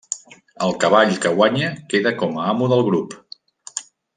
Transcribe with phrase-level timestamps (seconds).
[0.67, 3.17] El cavall que guanya queda com a amo del grup.